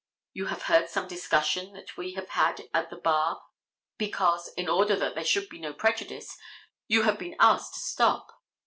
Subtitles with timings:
[0.33, 3.43] You have heard some discussion that we have had at the bar
[3.99, 6.39] because, in order that there should be no prejudice,
[6.87, 8.31] you have been asked to stop.